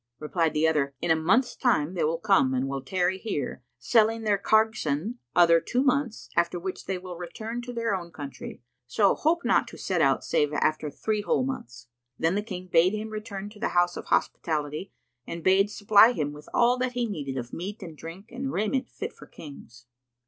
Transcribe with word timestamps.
Replied 0.17 0.55
the 0.55 0.67
other, 0.67 0.95
"In 0.99 1.11
a 1.11 1.15
month's 1.15 1.55
time 1.55 1.93
they 1.93 2.03
will 2.03 2.17
come 2.17 2.55
and 2.55 2.67
will 2.67 2.81
tarry 2.81 3.19
here, 3.19 3.61
selling 3.77 4.23
their 4.23 4.39
cargueson, 4.39 5.19
other 5.35 5.61
two 5.61 5.83
months, 5.83 6.27
after 6.35 6.59
which 6.59 6.87
they 6.87 6.97
will 6.97 7.17
return 7.17 7.61
to 7.61 7.71
their 7.71 7.93
own 7.93 8.09
country; 8.09 8.63
so 8.87 9.13
hope 9.13 9.45
not 9.45 9.67
to 9.67 9.77
set 9.77 10.01
out 10.01 10.23
save 10.23 10.53
after 10.53 10.89
three 10.89 11.21
whole 11.21 11.43
months." 11.45 11.85
Then 12.17 12.33
the 12.33 12.41
King 12.41 12.65
bade 12.67 12.95
him 12.95 13.11
return 13.11 13.51
to 13.51 13.59
the 13.59 13.69
house 13.77 13.95
of 13.95 14.05
hospitality 14.05 14.91
and 15.27 15.43
bade 15.43 15.69
supply 15.69 16.13
him 16.13 16.33
with 16.33 16.49
all 16.51 16.79
that 16.79 16.93
he 16.93 17.05
needed 17.05 17.37
of 17.37 17.53
meat 17.53 17.83
and 17.83 17.95
drink 17.95 18.31
and 18.31 18.51
raiment 18.51 18.89
fit 18.89 19.13
for 19.13 19.27
Kings. 19.27 19.85